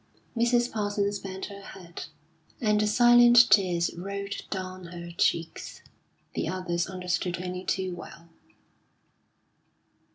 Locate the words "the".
2.81-2.87, 6.33-6.49